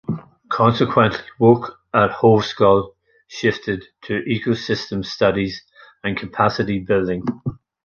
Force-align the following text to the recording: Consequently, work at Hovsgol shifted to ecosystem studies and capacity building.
Consequently, 0.49 1.19
work 1.37 1.79
at 1.93 2.09
Hovsgol 2.09 2.95
shifted 3.27 3.83
to 4.05 4.23
ecosystem 4.27 5.05
studies 5.05 5.63
and 6.03 6.17
capacity 6.17 6.79
building. 6.79 7.23